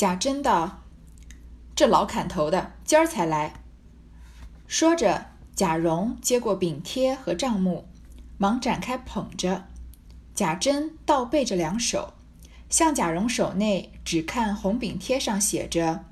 [0.00, 0.80] 贾珍道
[1.76, 3.52] ：“这老砍头的今儿才来。”
[4.66, 7.86] 说着，贾蓉接过饼贴和账目，
[8.38, 9.64] 忙展开捧着。
[10.34, 12.14] 贾珍倒背着两手，
[12.70, 16.06] 向贾蓉手内只看红饼贴上写着：“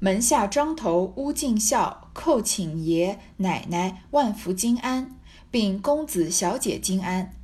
[0.00, 5.14] 门下庄头乌敬孝叩请爷奶奶万福金安，
[5.50, 7.34] 并公子小姐金安，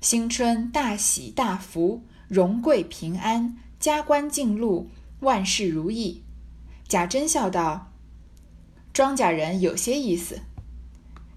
[0.00, 4.88] 新春大喜大福，荣贵平安，加官进禄。”
[5.20, 6.22] 万事如意，
[6.88, 7.92] 贾珍笑道
[8.92, 10.40] ：“庄稼人有些意思。”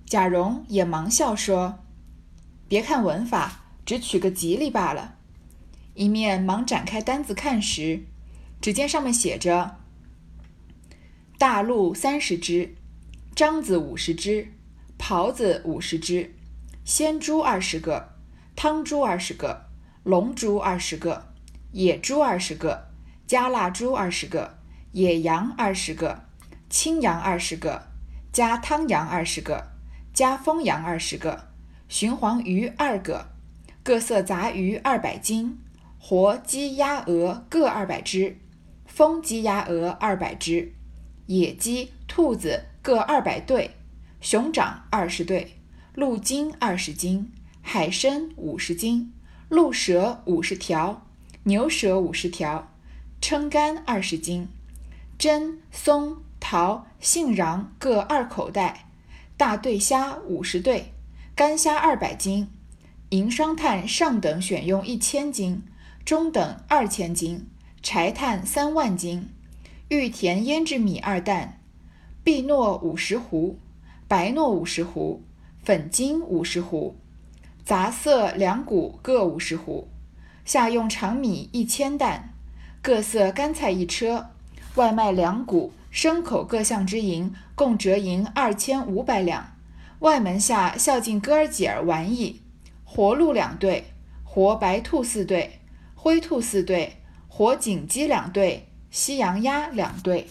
[0.08, 1.80] 贾蓉也忙笑说
[2.70, 5.16] ：“别看文法，只取个吉利罢了。”
[5.96, 8.04] 一面忙展开单子看时，
[8.62, 9.76] 只见上面写着
[11.38, 12.76] ：“大鹿三十只，
[13.36, 14.48] 獐子五十只，
[14.98, 16.34] 狍子五十只，
[16.86, 18.14] 鲜猪二十个，
[18.56, 19.66] 汤猪二十个，
[20.04, 21.34] 龙猪二十个，
[21.74, 22.88] 野猪二十个。”
[23.26, 24.58] 加蜡猪二十个，
[24.92, 26.26] 野羊二十个，
[26.70, 27.88] 青羊二十个，
[28.32, 29.72] 加汤羊二十个，
[30.14, 31.48] 加风羊二十个，
[31.90, 33.30] 鲟黄鱼二个，
[33.82, 35.58] 各色杂鱼二百斤，
[35.98, 38.38] 活鸡鸭鹅各二百只，
[38.86, 40.74] 风鸡鸭鹅二百只，
[41.28, 43.72] 野鸡兔子各二百对，
[44.20, 45.60] 熊掌二十对，
[45.96, 47.32] 鹿筋二十斤，
[47.62, 49.14] 海参五十斤，
[49.48, 51.08] 鹿舌五十条，
[51.44, 52.73] 牛舌五十条。
[53.24, 54.50] 撑干二十斤，
[55.18, 58.90] 真松桃杏瓤各二口袋，
[59.38, 60.92] 大对虾五十对，
[61.34, 62.50] 干虾二百斤，
[63.12, 65.64] 银双炭上等选用一千斤，
[66.04, 67.48] 中等二千斤，
[67.82, 69.30] 柴炭三万斤，
[69.88, 71.62] 玉田胭脂米二担，
[72.26, 73.56] 碧糯五十斛，
[74.10, 75.20] 白糯五十斛，
[75.64, 76.96] 粉金五十斛，
[77.64, 79.86] 杂色两谷各五十斛，
[80.44, 82.33] 下用长米一千担。
[82.84, 84.28] 各色干菜一车，
[84.76, 89.56] 外卖两谷，牲口各项之银，共折银二千五百两。
[90.00, 92.42] 外门下孝敬哥儿姐儿玩意，
[92.84, 93.86] 活鹿两对，
[94.26, 95.62] 活白兔四对，
[95.96, 96.98] 灰兔四对，
[97.30, 100.28] 活锦鸡两对，西洋鸭两对。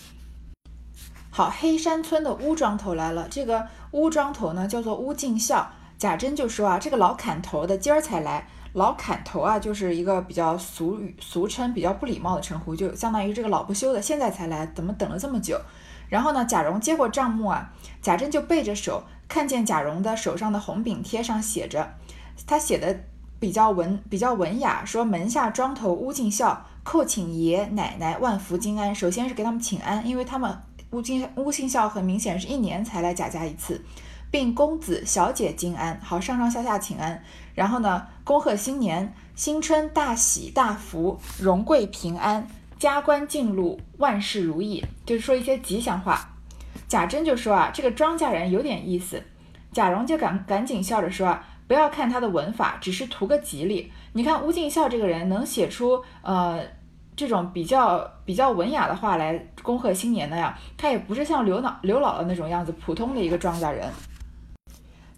[1.31, 3.27] 好，黑山村的乌庄头来了。
[3.31, 5.73] 这个乌庄头呢，叫做乌敬孝。
[5.97, 8.47] 贾珍就说啊，这个老砍头的今儿才来。
[8.73, 15.61] 老砍头啊，就是一个比较俗语、俗称、比较不礼貌的称呼，就相当于这个老不休的，现在才来，怎么等了这么久？
[16.09, 21.95] 然后呢，贾蓉接过账目啊，贾珍就背着手，看见贾蓉的手上的红饼贴上写着，
[22.47, 23.05] 他写的
[23.39, 28.95] 比较文、比较文雅，说门下庄头乌敬孝叩请爷奶奶万福金安。
[28.95, 30.57] 首先是给他们请安，因为他们
[30.93, 33.85] 乌敬乌敬孝很明显是一年才来贾家一次。
[34.31, 37.23] 并公子小姐金安，好上上下下请安。
[37.55, 42.47] 然后呢，恭贺新年，新春大喜大福，荣贵平安，
[42.79, 46.29] 加官进禄，万事如意，就是说一些吉祥话。
[46.89, 49.23] 贾珍就说啊，这个庄稼人有点意思。
[49.73, 53.91] 贾蓉就赶赶紧笑着说啊，不要看他的文法，只是图个吉利。
[54.13, 56.61] 你看吴敬孝这个人能写出呃
[57.17, 63.91] 这种比较比较文雅的话来恭贺新年的呀，他也不是像刘老刘姥姥那种样子，普通的一个庄稼人。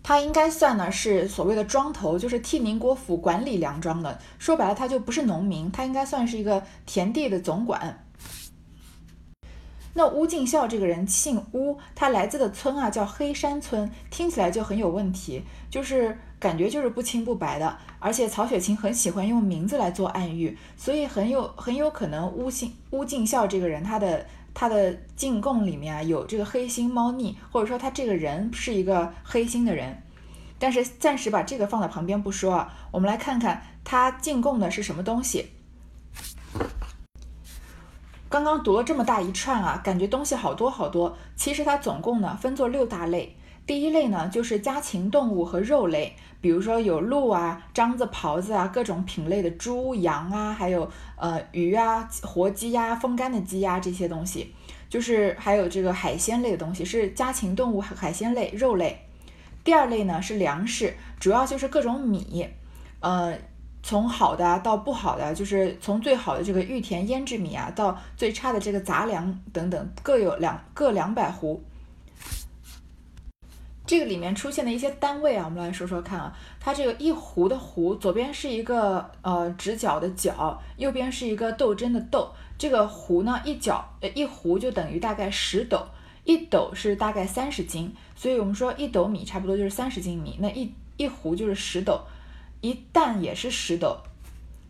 [0.05, 4.19] 他应该算呢是所谓的庄头，就是替宁国府管理粮庄的。
[4.39, 8.05] 说白了，他就不是农民，他应该算是一个田地的总管。
[9.95, 17.79] 那乌敬孝这个人姓乌，他来自的村啊叫黑山村，听起来就很有问题，就是感觉就是不清不白的。
[17.99, 24.27] 而且曹雪芹很喜欢用名字来做暗喻，所以很有很有可能乌姓乌敬孝这个人他的。
[24.55, 30.03] 他的进贡里面啊有这个黑心猫腻，或者说他这个人是一个黑心的人，
[30.59, 35.51] 但是暂时把这个放在旁边不说啊，我们来看看他进贡的是什么东西。
[38.29, 41.17] 刚刚读了这么大一串啊，感觉东西好多好多。
[41.37, 43.37] 其实它总共呢分作六大类。
[43.67, 54.55] 第一类呢就是家禽动物和肉类，比如说有鹿啊、獐子、狍子啊，各种品类的猪、羊啊，还有呃鱼啊、活鸡呀、风干的鸡呀这些东西，
[54.91, 59.01] 就是还有这个海鲜类的东西，是家禽动物、海鲜类、肉类。
[59.65, 62.47] 第二类呢是粮食，主要就是各种米，
[63.01, 63.35] 呃，
[63.83, 71.59] 从好的到不好的，就是从最好的这个玉田胭脂米啊，到最差的这个杂粮等等，各有两各两百斛。
[73.87, 76.35] 这个里面出现的一些单位啊，我们来说说看啊。
[76.59, 82.31] 它这个一斛的斛，左边是一个呃直角的角，右边是一个斗针的斗。
[82.57, 85.87] 这个斛呢，一角呃一斛就等于大概十斗，
[86.25, 92.01] 一斗是大概三十斤，所以我们说一斗米差不多就是三十斤米，那一一斛就是十斗，
[92.61, 93.99] 一担也是十斗。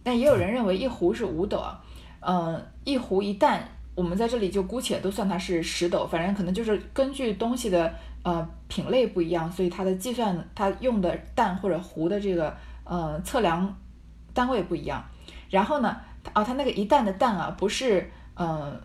[0.02, 1.81] 但也有人认为一斛是五斗啊。
[2.26, 13.76] 嗯，一壶一担，我们在这里就姑且都算它是十斗，反正可能就是根据东西的呃品类不一样，所以它的计算它用的担或者壶的这个呃测量
[14.32, 15.05] 单位不一样。
[15.50, 15.96] 然后呢，
[16.32, 18.81] 啊，它那个一担的担啊，不是嗯。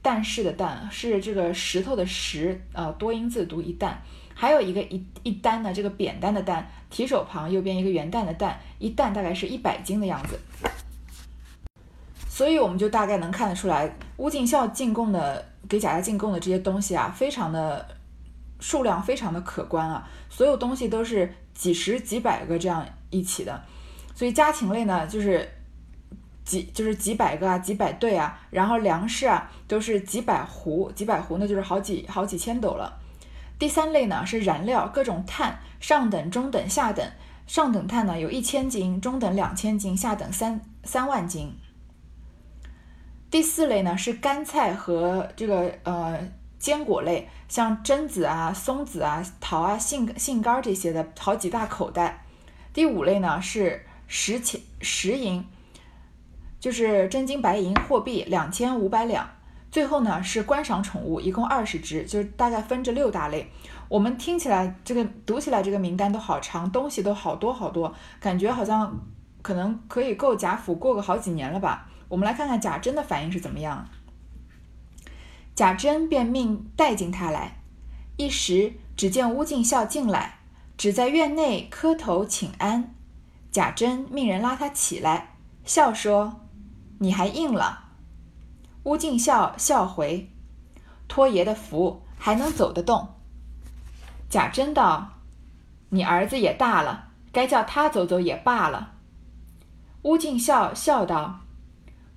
[0.00, 4.00] 但是的担是这个石头的石，呃，多音字读一担。
[4.32, 10.38] 还有一个一一担呢，这个扁担的担，提手旁右边一个元旦的旦，一担大概是一百斤的样子。
[12.38, 17.84] 所以我们就大概能看得出来，乌进孝进贡的给贾家进贡的这些东西啊，非常的
[18.60, 23.60] 数量非常的可观啊，所有东西都是几十几百个这样一起的。
[24.14, 25.48] 所以家禽类呢，就是。
[26.44, 32.90] 几就是几百个啊，几百对啊，然后粮食啊都是几百斛，几百斛那就是好几好几千斗了。
[33.58, 37.04] 第三类呢是燃料，各种碳，上等、中等、下等。
[37.46, 41.52] 上等碳呢有一千斤，中等两千斤，下等三三万斤。
[43.30, 46.18] 第四类呢是干菜和这个呃
[46.58, 52.24] 坚果类，像榛子啊、松子啊、桃啊、杏杏干这些的好几大口袋。
[52.72, 55.44] 第五类呢是石钱石银。
[56.60, 59.30] 就是真金白银货币两千五百两，
[59.70, 63.48] 最后呢是观赏宠物，一共二十只，就是大概分这六大类。
[63.88, 68.92] 我们听起来这个读起来这个名单都好长，东西都好多好多，感觉好像
[69.40, 71.88] 可能可以够贾府过个好几年了吧。
[72.08, 73.88] 我们来看看贾珍的反应是怎么样。
[75.54, 77.58] 贾珍便命带进他来，
[78.16, 80.38] 一时只见乌敬孝进来，
[80.76, 82.94] 只在院内磕头请安。
[83.50, 86.40] 贾珍命人拉他起来，笑说。
[87.00, 87.90] 你还硬了，
[88.82, 90.28] 乌敬孝笑回，
[91.06, 93.14] 托爷的福，还能走得动。
[94.28, 95.12] 贾珍道
[95.90, 98.94] ：“你儿子也大了，该叫他走走也罢了。”
[100.02, 101.38] 乌敬孝笑道：“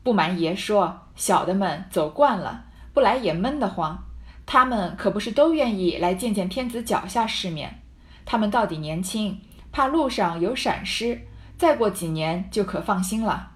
[0.04, 4.04] 不瞒爷说，小的们走惯了，不来也闷得慌。
[4.46, 7.82] 他们可不是都愿意来见见天子脚下世面。
[8.26, 9.40] 他们到底年轻，
[9.72, 11.28] 怕路上有闪失，
[11.58, 13.52] 再过几年就可放心了。”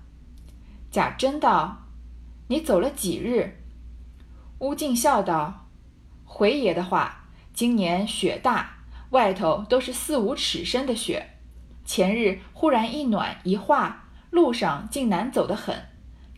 [0.91, 1.87] 贾珍道
[2.47, 3.63] ：“你走了几日？”
[4.59, 5.67] 乌敬笑道
[6.23, 8.77] ：“回爷的话，今年雪大，
[9.09, 11.31] 外头都是四五尺深的雪。
[11.83, 15.75] 前日忽然一暖一化，路上竟难走得很，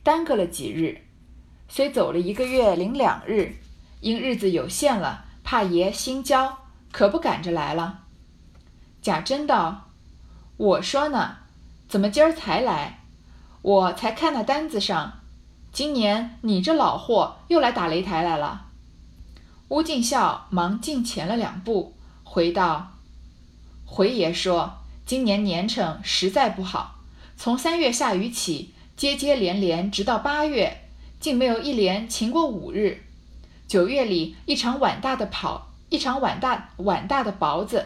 [0.08, 1.02] 耽搁了几日。
[1.68, 3.58] 虽走了一个月零两日，
[4.00, 6.60] 因日子有限了，怕爷心焦，
[6.94, 8.06] 可不赶着来了。”
[9.04, 9.90] 贾珍道
[10.56, 11.40] ：“我说呢，
[11.90, 13.02] 怎么今儿才来？”
[13.62, 15.20] 我才看那单子上，
[15.74, 18.68] 今年你这老货又来打擂台来了。
[19.68, 22.94] 乌敬孝忙进前了两步，回道
[23.84, 26.96] ：“回爷说，今年年成实在不好，
[27.36, 30.82] 从三月下雨起，接接连连，直到八月，
[31.22, 33.04] 竟没有一连晴过五日。
[33.66, 37.86] 九月里一场碗大的跑，一场碗大碗大的雹子，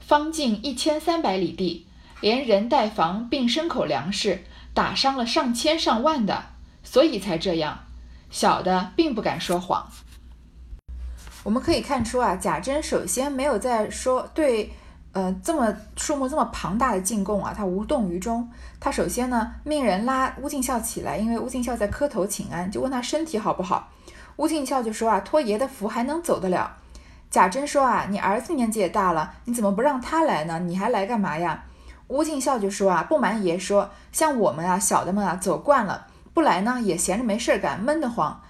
[0.00, 1.86] 方径一千三百里地，
[2.20, 4.44] 连人带房并牲口粮食。”
[4.74, 6.46] 打伤了上千上万的，
[6.82, 7.84] 所以才这样。
[8.30, 9.86] 小的并不敢说谎。
[11.42, 14.72] 我们可以看出啊，贾珍首先没有在说对，
[15.12, 18.48] 呃，这么数目这么庞大的进贡啊，他无动于衷。
[18.80, 23.88] 他首先呢，命人拉乌敬孝起来，因为乌敬孝在磕头请安，就问他身体好不好。
[24.36, 26.76] 乌敬孝就说啊，托爷的福还能走得了。
[27.30, 30.58] 贾珍说啊，你儿子年纪也大了，你怎么不让他来呢？
[30.60, 31.64] 你还来干嘛呀？
[32.08, 38.40] 乌敬孝就说啊，不瞒爷说，像我们啊，小的们啊，走惯了，不来呢也闲着没事干，闷得慌。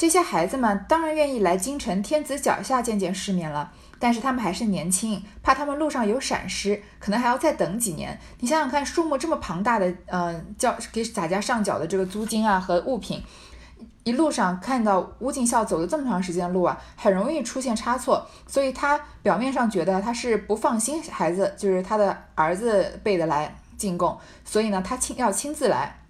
[0.00, 8.18] 这些孩子们当然愿意来京城天子脚下见见世面了，但是他们还是年轻，怕他们路上有闪失，可能还要再等几年。
[8.38, 13.22] 你想想看，数目这么庞大的，嗯，叫给洒家上缴的这个租金啊和物品。
[14.04, 26.00] 一路上看到乌敬孝走了这么长时间路啊，很容易出现差错，所以他表面上觉得他是不放心孩子，就是他的儿子辈的来进贡，所以呢，他亲要亲自来。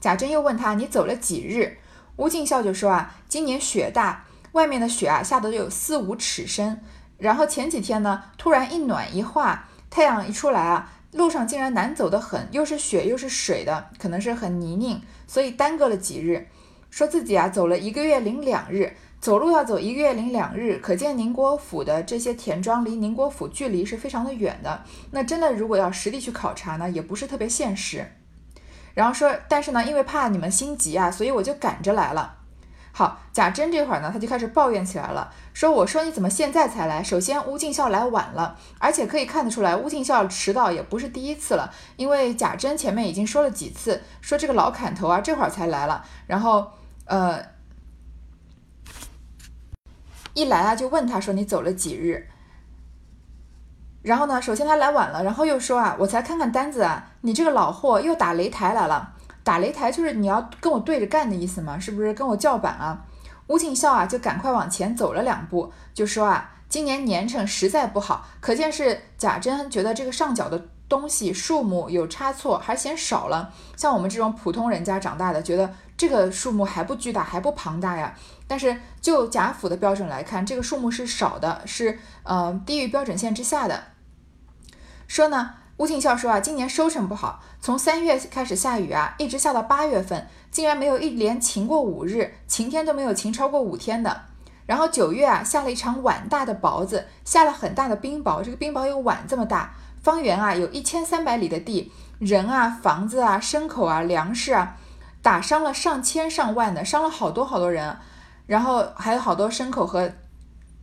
[0.00, 1.78] 贾珍又问他：“你走了几日？”
[2.20, 6.78] 乌敬孝就说：“啊，今年雪大，外面的雪啊下得有四五尺深，
[7.16, 16.46] 然后前几天呢，突然一暖一化，太阳一出来啊，路上竟然难走得很，又是雪又是水的，可能是很泥泞，所以耽搁了几日。”
[16.90, 24.84] 说自己啊走了一个月零两日，走路要走一个月零两日，可见宁国府的这些田庄离宁国府距离是非常的远的。
[25.12, 28.04] 那真的如果要实地去考察呢，也不是特别现实。
[28.94, 32.36] 然后说，但是呢，因为怕你们心急啊，所以我就赶着来了。
[32.92, 37.02] 好，贾珍这会儿呢，他就开始抱怨起来了，说：“我说你怎么现在才来？
[37.02, 46.72] 首先，乌敬孝来晚了，而且可以看得出来，乌敬孝迟到也不是第一次了，因为贾珍前面已经说了几次，说这个老砍头啊，这会儿才来了，然后，
[47.04, 47.40] 呃，
[50.34, 52.28] 一来啊就问他说你走了几日？
[54.02, 61.78] 然后呢，首先他来晚了，然后又说啊，我才看看单子啊，你这个老货又打擂台来了。”打擂台就是你要跟我对着干的意思嘛？
[61.78, 63.04] 是不是跟我叫板啊？
[63.46, 73.50] 吴敬孝啊，就赶快往前走了两步，就说啊，今年年成实在不好，可见是贾珍觉得这个上缴的东西数目有差错，还嫌少了。
[73.76, 78.14] 像我们这种普通人家长大的，觉得这个数目还不巨大，还不庞大呀。
[78.46, 83.84] 但是就贾府的标准来看，这个数目是少的，是呃低于标准线之下的。
[85.06, 85.54] 说呢。
[85.80, 94.24] 乌敬孝说啊，今年收成不好，从三月开始下雨啊，一直下到八月份，竟然没有一连晴过五日，晴天都没有晴超过五天的。
[94.66, 104.76] 然后九月啊，下了一场碗大的雹子，下了很大的冰雹，这个冰雹有碗这么大，方圆啊有一千三百里的地，人啊、房子啊、牲口啊、粮食啊，
[105.22, 107.96] 打伤了上千上万的，伤了好多好多人，
[108.46, 110.12] 然后还有好多牲口和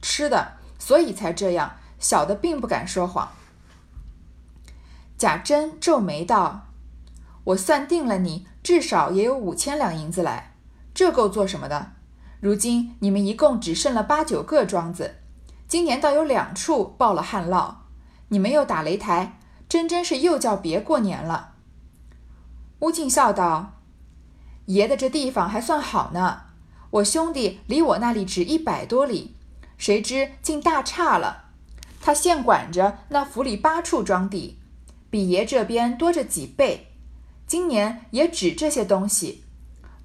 [0.02, 1.72] 吃的，所以才这样。
[2.00, 3.28] 小的并不敢说谎。
[5.18, 6.68] 贾珍皱眉道
[7.44, 10.54] ：“我算定了你，至少也有五千两银子来，
[10.94, 11.94] 这够做什么的？
[12.40, 15.16] 如今你们一共只剩了八九个庄子，
[15.68, 17.74] 今年倒有两处报了旱涝，
[18.30, 21.56] 你们又打擂台，真真是又叫别过年了。”
[22.80, 23.82] 乌敬笑道
[24.68, 26.42] ：“爷的这地方还算好呢，
[26.92, 29.36] 我兄弟离我那里只一百多里，
[29.78, 31.46] 谁知竟大差了。
[32.02, 34.60] 他现管着那府里八处庄地。”
[35.10, 36.92] 比爷这边多着几倍，
[37.48, 39.46] 今年也只这些东西，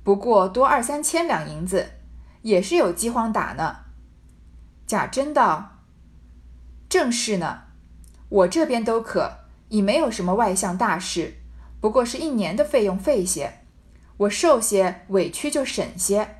[0.05, 1.95] 不过多二三千两银子，
[2.43, 3.79] 也是有饥荒打呢。
[4.87, 5.81] 贾珍道
[6.88, 7.64] ：“正是呢，
[8.33, 9.31] 我这边都可，
[9.69, 11.35] 已没有什么外向大事，
[11.81, 13.59] 不过是一年的费用费些，
[14.17, 16.37] 我受些委屈就省些。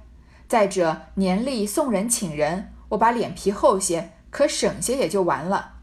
[0.49, 5.75] 再者年例送人请人，我把脸皮厚些，可省些也就完了，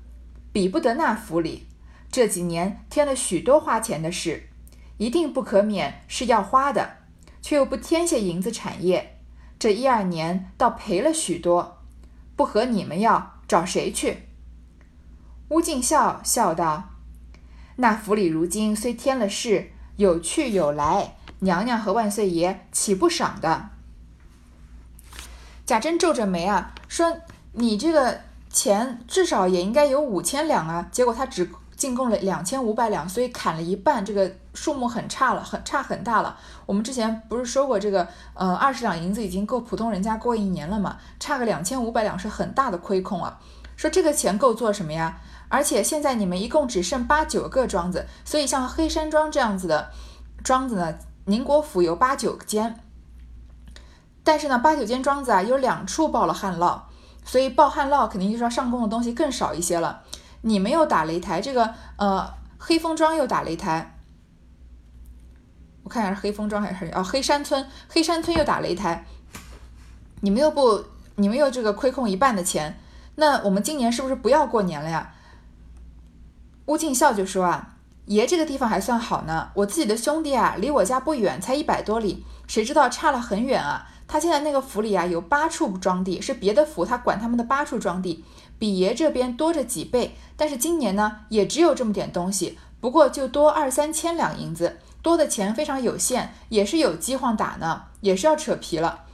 [0.52, 1.68] 比不得那府里。”
[2.12, 4.50] 这几年添了许多花钱的事，
[4.98, 6.98] 一定不可免是要花的，
[7.40, 9.20] 却又不添些银子产业，
[9.60, 11.84] 这一二年倒赔了许多，
[12.36, 14.29] 不和你们要，找谁去？
[15.50, 16.90] 乌敬孝笑道
[17.78, 23.70] ：“那府里如今虽添了事，有去有来，娘娘和万岁爷岂不赏的？”
[25.66, 27.18] 贾珍皱着眉啊，说
[27.54, 36.38] ：“你这个钱至少也应该有五千两啊，结果他只。”进贡了两千五百两，所以砍了一半，这个数目很差了，很差很大了。
[36.66, 40.98] 我们之前不是说过，这个呃二十两银子已经够普通人家过一年了嘛？
[41.22, 43.40] 差个两千五百两是很大的亏空啊。
[43.78, 45.22] 说这个钱够做什么呀？
[45.50, 49.92] 而且现在你们一共只剩八九个庄子，所以像黑山庄这样子的
[50.44, 52.80] 庄子呢，宁国府有八九间，
[54.24, 56.80] 但是呢八九间庄子啊有两处报了旱涝，
[57.26, 60.04] 所以报旱涝肯定就是要上供的东西更少一些了。
[60.42, 63.98] 你们又打擂台，这个呃黑风庄又打擂台，
[65.84, 69.04] 我看一下是黑风庄还是哦黑山村，黑山村又打擂台，
[70.22, 72.80] 你们又不，你们又这个亏空一半的钱，
[73.16, 75.16] 那我们今年是不是不要过年了呀？
[76.70, 77.70] 乌敬孝就说啊，
[78.06, 83.88] 爷这个地方还算好呢，我自己的兄弟啊，离我家不远，才一百多里，谁知道差了很远啊。
[84.08, 88.24] 他现在那个府里啊，有八处庄地，是别的府他管他们的八处庄地。
[88.60, 99.06] 比爷这边多着几倍，但是今年呢，也只有这么点东西，不过就多二三千两银子，多的钱非常有限，也是有饥荒打呢，也是要扯皮了。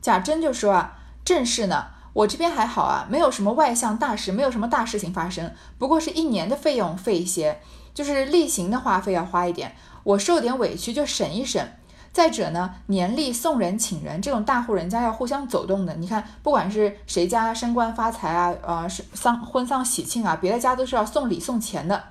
[0.00, 7.60] 贾珍就说啊，正是呢，我这边还好啊，没有什么外向大事，没有什么大事情发生，不过是一年的费用费一些，
[7.94, 11.66] 就是例行的花费要花一点，我受点委屈就省一省。
[12.12, 22.02] 再者呢，年例送人请人这种大户人家要互相走动的，你看，不管是谁家升官发财啊，呃，丧婚丧喜庆啊，别的家都是要送礼送钱的。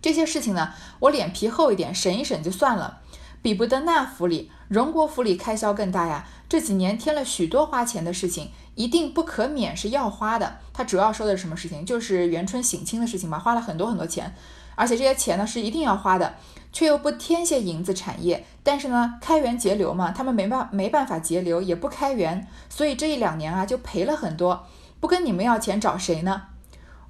[0.00, 3.00] 这些事情呢，我脸皮厚一点，省一省就算了，
[3.42, 6.26] 比不得那府里荣国府里开销更大呀。
[6.48, 10.58] 这几年添了许多花钱的事情，一定不可免是要花的。
[10.72, 11.84] 他主要说的是什么事情？
[11.84, 14.34] 就是元春省亲的事情吧，花了很多很多钱，
[14.74, 16.34] 而且这些钱呢是一定要花的。
[16.70, 24.66] 却又不添些银子产业，但是呢，开源节流嘛，他们没办没办法节流，也不开源，所以这一两年啊，就赔了很多。
[25.00, 26.42] 不跟你们要钱，找谁呢？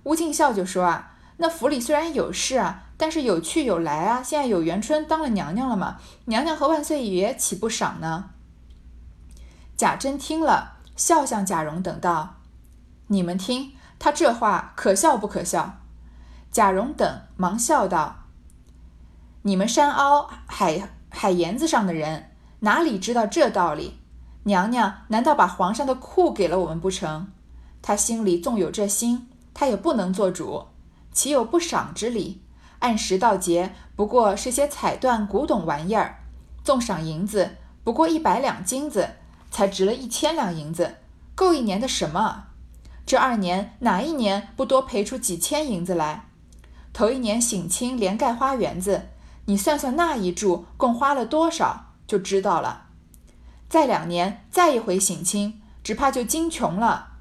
[0.04, 4.22] 乌敬孝就说啊，那府里虽然有事啊，但是有去有来啊。
[4.22, 8.30] 现在有元春当了娘娘了嘛，娘娘和万岁爷岂不赏呢？
[9.76, 12.36] 贾珍听了，笑向贾蓉等道
[13.08, 15.78] ：“你们听他这话可笑不可笑？”
[16.50, 18.24] 贾蓉等忙笑道
[19.42, 24.00] ：“你们山凹海海沿子上的人，哪里知道这道理？
[24.44, 27.30] 娘娘难道把皇上的库给了我们不成？
[27.80, 30.66] 他心里纵有这心，他也不能做主，
[31.18, 32.42] 岂有不赏之理？
[32.78, 36.20] 按时到节，不过是些彩缎古董玩意儿，
[36.62, 39.16] 纵赏银子，不过一百两金子，
[39.50, 40.98] 才值了一千两银子，
[41.34, 42.44] 够一年的什么？
[43.04, 46.26] 这二年哪一年不多赔出几千银子来？
[46.92, 49.08] 头一年省亲连盖花园子，
[49.46, 52.86] 你算算那一柱共花了多少，就知道了。
[53.68, 57.14] 再两年再一回省亲，只怕就精穷了。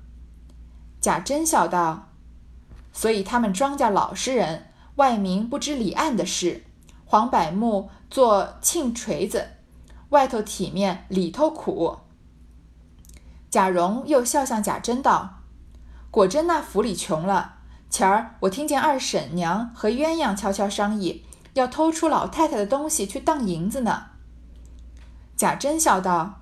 [1.02, 2.07] 贾珍笑道
[2.98, 6.64] ：“所以他们庄稼老实人，外明不知里暗的事。
[7.06, 9.50] 黄柏木做庆锤子，
[10.10, 11.98] 外头体面，里头苦。”
[13.52, 15.44] 贾蓉又笑向贾珍道
[16.10, 17.58] ：“果真那府里穷了。
[17.88, 21.24] 前儿我听见二婶娘和鸳鸯悄悄商议，
[21.54, 24.06] 要偷出老太太的东西去当银子呢。”
[25.38, 26.42] 贾珍笑道：“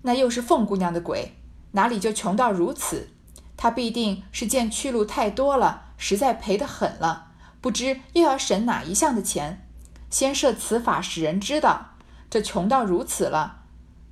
[0.00, 1.36] 那又是凤姑娘的鬼，
[1.72, 3.10] 哪里就穷到如此？”
[3.58, 9.68] 她必定是见去路太多了，实在赔得狠了，不知又要审哪一项的钱。
[10.08, 11.90] 先设此法使人知道，
[12.30, 13.64] 这穷到如此了。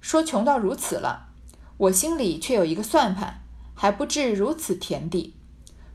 [0.02, 1.30] 说穷到如此了，
[1.78, 3.40] 我心里却有一个算盘，
[3.74, 5.34] 还不至如此田地。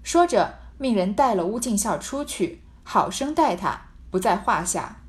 [0.01, 5.02] 说着，命人带了乌进孝出去，好生待他，不在话下。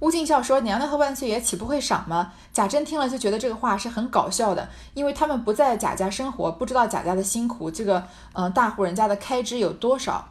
[0.00, 8.02] 乌敬孝说：“娘娘和万岁爷岂不会赏吗？”贾珍听了就觉得这个话是很搞笑的，因为他们不在贾家生活，不知道贾家的辛苦，这个
[8.32, 10.26] 嗯大户人家的开支有多少。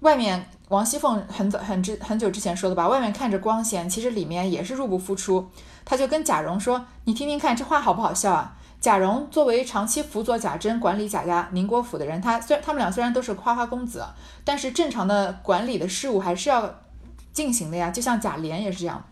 [0.00, 5.48] 外面王熙凤很早很之很久之前说的吧，外面看着光鲜，其实里面也是入不敷出。
[5.84, 14.04] 他就跟贾蓉说：“你听听看，这话好不好笑啊？”贾蓉作为长期辅佐贾珍管理贾家宁国府的人，他虽然他们俩虽然都是花花公子，
[14.44, 16.74] 但是正常的管理的事务还是要。
[17.32, 19.04] 进行的呀，就像贾琏也是这样，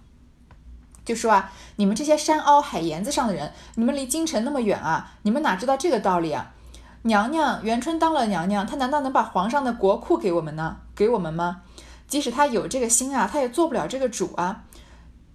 [1.05, 6.53] 就说啊，你们这些山凹海沿子上的人，你们离京城那么远啊，你们哪知道这个道理啊？
[7.03, 10.79] 娘娘元春当了娘娘，她难道能把皇上的国库给我们呢？
[10.95, 11.63] 给我们吗？
[12.09, 14.65] 即使她有这个心啊，她也做不了这个主啊。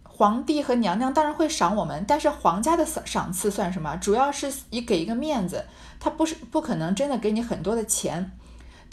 [0.03, 3.95] 皇帝和娘娘当然会赏我们，但是皇家的赏赏赐算什么？
[3.95, 5.65] 主要是以给一个面子，
[5.99, 8.37] 他不是不可能真的给你很多的钱。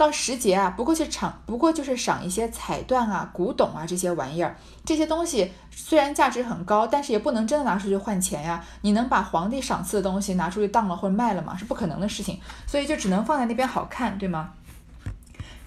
[0.01, 4.57] 到时节啊，不过去赏，不过就是赏一些彩缎啊、古董啊这些玩意儿。
[4.83, 8.65] 这些东西虽然价值很高，但是也不能真的拿出去换钱呀。
[8.81, 11.55] 你能把皇帝赏赐的东西拿出去当了或者卖了吗？
[11.55, 12.41] 是不可能的事情。
[12.67, 14.55] 所以就只能放在那边好看，对吗？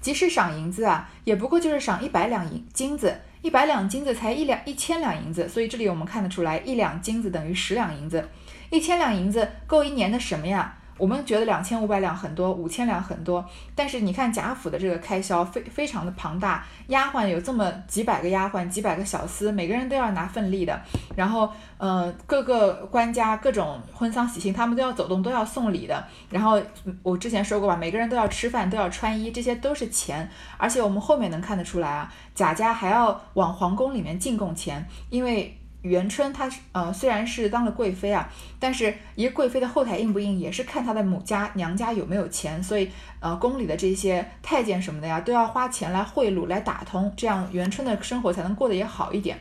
[0.02, 5.48] 即使赏银子啊，也不过就是赏一百两银金子，一百两金子才一两一千两银子。
[5.48, 8.28] 所以这里我们看得出来，一两金子等于十两银子，
[8.72, 10.80] 一千两银子够一年的什么呀？
[10.98, 13.44] 我们觉得两千五百两很多，五千两很多，
[13.76, 20.80] 但是你看贾府的这个开销非非常的庞大，丫鬟有这么几百个丫鬟，几百个小厮，每个人都要拿份力的。
[21.16, 26.04] 然后，呃，各个官家各种婚丧喜庆，他们都要走动，都要送礼的。
[26.30, 26.62] 然后
[27.02, 30.30] 我之前说过吧，每个人都要吃饭，都要穿衣，这些都是钱。
[30.58, 35.58] 而且我们后面能看得出来啊，贾家还要往皇宫里面进贡钱，因为。
[35.84, 38.28] 元春她呃虽然是当了贵妃啊，
[38.60, 49.38] 但是一个贵妃的后台硬不硬，也是看她的母家娘家有没有钱，所以呃宫里的这些太监什么的呀，都要花钱来贿赂来打通，这样元春的生活才能过得也好一点。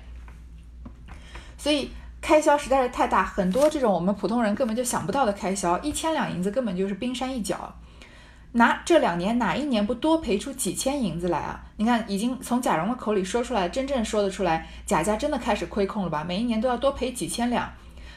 [1.56, 7.72] 所以开销实在是太大，很多这种我们普通人根本就想不到的开销，一千两银子根本就是冰山一角。
[8.52, 11.64] 拿这两年哪一年不多赔出几千银子来啊？
[11.76, 16.22] 你看，已经从贾蓉的口里说出来，真正说得出来，贾家真的开始亏空了吧？
[16.22, 17.70] 每一年都要多赔几千两。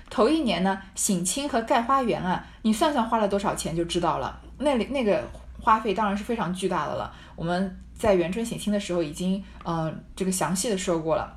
[0.09, 4.39] 头一年呢，省亲和盖花园啊，你算算花了多少钱就知道了。
[4.57, 5.23] 那里那个
[5.59, 7.11] 花费当然是非常巨大的了。
[7.35, 11.33] 我们在元春省亲的时候已经呃这个详细的说过了。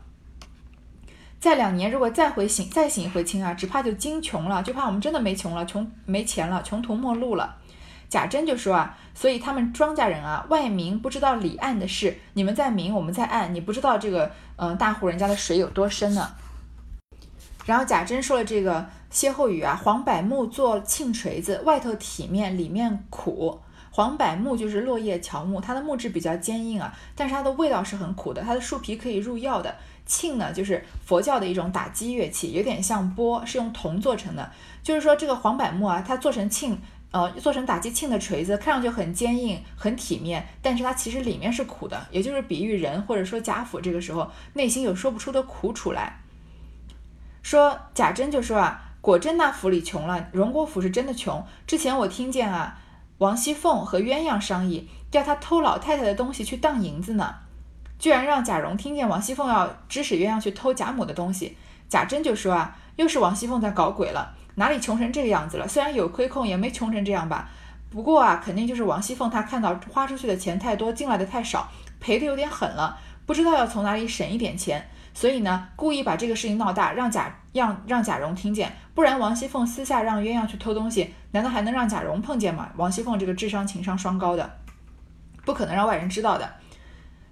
[1.41, 7.58] 再两年如果再回省再省一回亲啊，只怕就精穷了，就怕我们真的没穷了，穷没钱了，穷途末路了。
[8.09, 16.31] 贾珍就说啊，所以他们庄稼人啊，外明不知道里暗的事，你们在明，我们在暗，你不知道这个，嗯，大户人家的水有多深呢。
[17.67, 23.61] 然后贾珍说了这个歇后语啊，黄柏木做磬锤子，外头体面，里面苦。
[23.91, 29.75] 黄柏木就是落叶乔木，它的木质比较坚硬啊，但是它的味道是很苦的，它的树皮可以入药的。
[30.07, 34.51] 磬呢，就是佛教的一种打击乐器，有点像钵，是用铜做成的。
[34.83, 36.79] 就是说这个黄柏木啊，它做成磬。
[37.11, 46.21] 呃，做成打击磬的锤子，看上去很坚硬、很体面，但是它其实里面是苦的，也就是比喻人或者说贾府这个时候内心有说不出的苦楚来。
[47.43, 51.43] 说贾珍就说啊，果真那府里穷了，荣国府是真的穷。
[51.67, 52.79] 之前我听见啊，
[53.19, 57.37] 王熙凤和鸳鸯商议，叫他偷老太太的东西去当银子呢。
[57.99, 61.57] 居然让贾蓉听见王熙凤要指使鸳鸯去偷贾母的东西，
[61.89, 65.69] 贾珍就说啊，又是王熙凤在搞鬼了，哪里穷成这个样子了？
[65.69, 67.49] 虽然有亏空，也没穷成这样吧。
[67.89, 71.69] 不过啊，肯定就是王熙凤她看到花出去的钱太多，进来的太少，
[72.01, 82.69] 赔的有点狠了，不知道要从哪里省一点钱，所以呢，故意把这个事情闹大，让贾让让贾蓉听见，不然王熙凤私下让鸳鸯去偷东西，难道还能让贾蓉碰见吗？
[82.77, 84.59] 王熙凤这个智商情商双高的，
[85.45, 86.53] 不可能让外人知道的。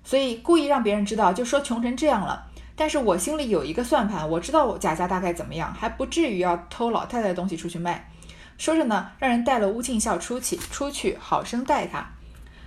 [0.04, 2.45] 所以故意让别人知道，就说穷成这样了。
[2.76, 8.08] 但是我心里有一个算盘，我知道我贾家大概怎么样，还不至于要偷老太太的东西出去卖。
[8.58, 12.06] 说着呢，让人带了乌敬孝出去，出去好生待他。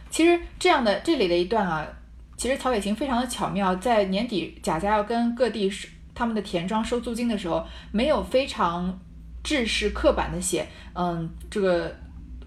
[0.10, 1.88] 其实这样的这里的一段啊，
[2.36, 5.72] 其实曹雪芹非常的巧妙，在年底贾家要跟各地
[6.14, 9.00] 他们的田庄收租金的时候，没有非常
[9.44, 11.96] 制式刻板的写，嗯，这个。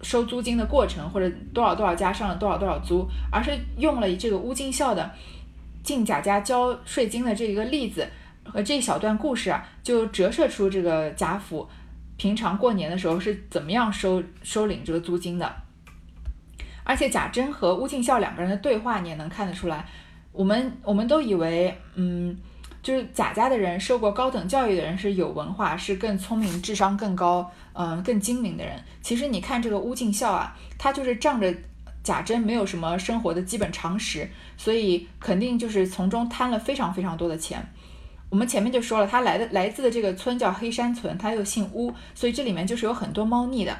[0.03, 5.09] 收租金的过程，或者多少多少家上了多少多少租，而是用了这个乌敬孝的
[5.83, 8.07] 进贾家交税金的这一个例子
[8.43, 11.67] 和这一小段故事啊，就折射出这个贾府
[12.17, 15.53] 平常过年的时候是怎么样收收领这个租金的。
[16.83, 19.85] 而且贾珍和乌敬孝两个人的对话，你也能看得出来，
[20.31, 22.35] 我们我们都以为，嗯。
[22.81, 28.77] 就是贾家的人，受过高等教育的人是有文化，是更聪明、智商更高、嗯更精明的人。
[29.01, 31.55] 其实你看这个乌敬孝啊，他就是仗着
[32.03, 37.65] 贾珍没有什么生活的基本常识，所以肯定就是从中贪了非常非常多的钱。
[38.29, 43.75] 我们前面就说了，他来的来自的这个村叫黑山村，他又姓乌，所以这里面就是有很多猫腻的。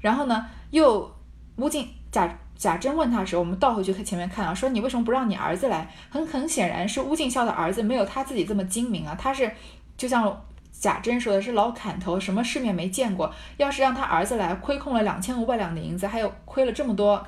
[0.00, 1.14] 然后呢，又
[1.56, 2.28] 乌敬贾。
[2.58, 5.88] 贾珍问他的时候，我们倒回去看前面看啊，说你为什么不让你儿子来？
[6.10, 9.48] 很很显然是乌敬孝的儿子没有他自己这么精明啊，他是
[9.96, 13.32] 就像贾珍说的是老砍头，什么世面没见过。
[13.58, 17.24] 要是让他儿子来，亏空了两千五百两的银子，还有亏了这么多，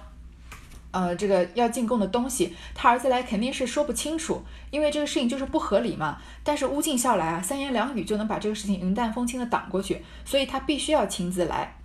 [0.90, 6.18] 呃，这个要进贡的东西，他儿子来肯定是说不清楚，因为这个事情就是不合理嘛。
[6.42, 11.76] 但是乌敬孝来啊，三言两语就能把这个事情云淡风轻的挡过去，所以他必须要亲自来。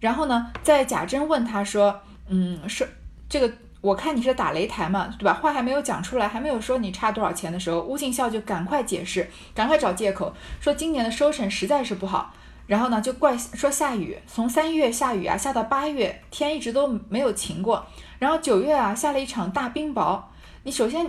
[0.00, 2.00] 然后呢，在贾珍问他说。
[2.30, 2.86] 嗯，是
[3.26, 5.32] 这个，我看你是打擂台嘛，对吧？
[5.32, 12.34] 话还没有讲出来，还没有说你差多少钱的时候，乌敬孝就赶快解释，赶快找借口，说今年的收成实在是不好。
[12.68, 17.84] 然后呢，就怪说下雨，从三月下雨啊，下到八月，天一直都没有晴过。
[18.20, 20.22] 然后九月啊，下了一场大冰雹。
[20.62, 21.04] 你首先，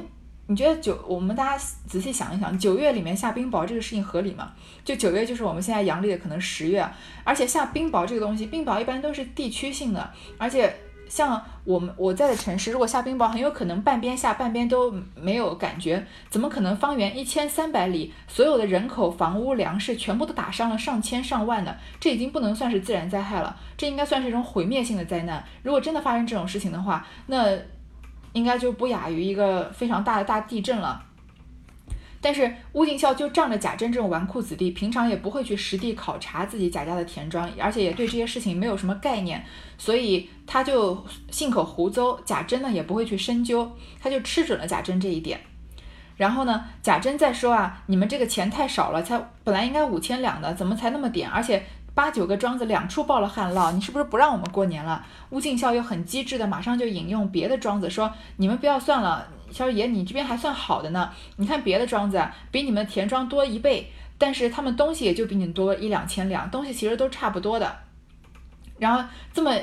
[0.47, 4.51] 你觉得九，我们大家仔细想一想，九月里面下冰雹这个事情合理吗？
[4.83, 6.83] 就九月就是我们现在阳历的可能十月，
[7.23, 10.75] 而且下冰雹这个东西，冰雹一般都是地区性的，而且。
[11.09, 16.05] 像我们我在的城市，如果下冰雹，很有可能半边下，半边都没有感觉。
[16.29, 21.75] 怎么可能方圆一千三百里所有的人口、房屋、粮食全部都打伤了上千上万呢？
[21.99, 25.43] 这已经不能算是自然灾害了，这应该算是一种毁灭性的灾难。
[25.63, 27.57] 如果真的发生这种事情的话，那
[28.33, 31.03] 应该就不亚于一个非常大的大地震了。
[32.21, 39.41] 但是乌敬孝就仗着贾珍这种纨绔子弟，平常也不会去实地考察自己贾家的田庄，而且也对这些事情没有什么概念，
[39.77, 42.19] 所以他就信口胡诌。
[42.25, 45.39] 贾珍呢也不会去深究，他就吃准了贾珍这一点。
[46.17, 51.29] 然后呢，贾珍再说啊，你们这个钱太少了，才本来应该五千两的，怎么才那么点？
[51.29, 51.63] 而且
[51.95, 55.05] 八九个庄子两处报了旱涝，你是不是不让我们过年了？
[55.29, 59.25] 乌敬孝又很机智的，马上就引用别的庄子说，你们不要算了。
[59.51, 61.11] 小爷，你这边还算好的呢。
[61.37, 67.77] 你看别的庄子，比你们田庄多一倍，但是他们东西也就比你多一两千两，东西其实都差不多的。
[68.77, 69.53] 然后这么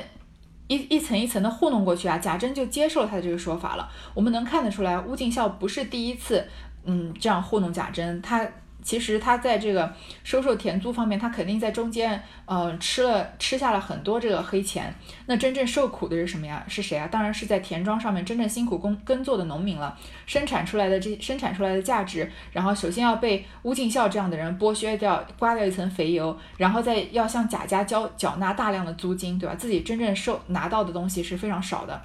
[0.67, 3.89] 一一层一层的糊弄过去啊，贾珍就接受了他的这个说法了。
[4.13, 6.47] 我们能看得出来，乌敬孝不是第一次，
[6.85, 8.47] 嗯，这样糊弄贾珍，他。
[8.87, 14.95] 其实他在这个收受田租方面，他肯定在中间，呃，吃了吃下了很多这个黑钱。
[15.25, 16.63] 那真正受苦的是什么呀？
[16.69, 17.05] 是谁啊？
[17.05, 19.99] 当然是在田庄上面真正辛苦耕耕作的农民了。
[20.25, 29.55] 生产出来的这生产出来的价值，然后首先要被乌敬孝这样的人剥削掉，刮掉一层肥油，然后再要向贾家交缴纳大量的租金，对吧？
[29.55, 32.01] 自己真正受拿到的东西是非常少的。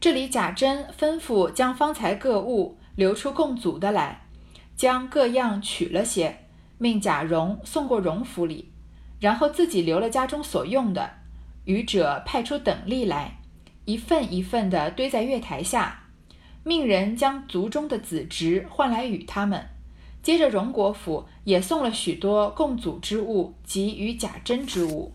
[0.00, 2.76] 这里贾珍吩咐将方才各物。
[2.98, 4.26] 留出共祖的来，
[4.74, 6.46] 将各样取了些，
[6.78, 8.72] 命贾蓉送过荣府里，
[9.20, 11.08] 然后自己留了家中所用的，
[11.62, 13.38] 余者派出等例来，
[13.84, 16.06] 一份一份的堆在月台下，
[16.64, 19.68] 命人将族中的子侄换来与他们。
[20.20, 25.12] 接着荣国府也送了许多共祖之物及与贾珍之物。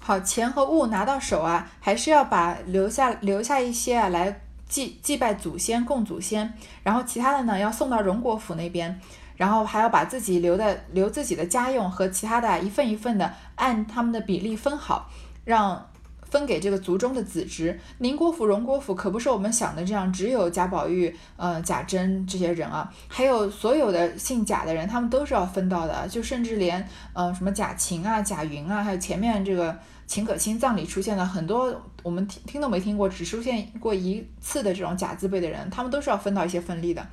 [0.00, 4.40] 好，钱和物拿到手啊，还是要把留下留下一些啊来。
[4.68, 6.52] 祭祭拜祖先、供祖先，
[6.82, 9.00] 然后其他的呢要送到荣国府那边，
[9.36, 15.10] 然后还要把自己留的留自己的家用和其他的一份一份的按他们的比例分好，
[15.44, 15.86] 让。
[16.30, 29.74] 分给这个族中的子侄，宁国府、荣国府可不是我们想的这样，只有贾宝玉、呃贾珍这些人啊，还有所有的姓贾的人，他们都是要分到的，就甚至连呃什么贾琴啊、贾云啊，还有前面这个
[30.08, 37.06] 秦可卿葬礼出现了很多我们听听都没听过，只出现过一次的这种贾字辈的人，他们都是要分到一些份例的。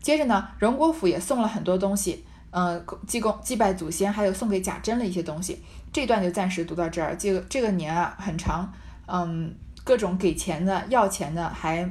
[0.00, 2.24] 接着呢，荣国府也送了很多东西。
[2.50, 7.16] 嗯，祭供祭拜祖先，还有送给贾珍的一些东西，这段就暂时读到这儿。
[7.16, 8.70] 这个这个年啊很长，
[9.06, 11.90] 嗯，各种给钱的、要钱的，还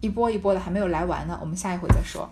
[0.00, 1.36] 一波一波的还没有来完呢。
[1.40, 2.30] 我们下一回再说。